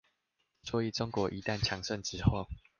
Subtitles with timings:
[0.63, 2.47] 所以中國一旦強盛之後